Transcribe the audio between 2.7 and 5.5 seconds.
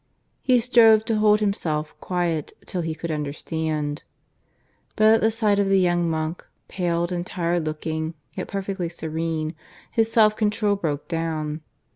he could understand.... But at the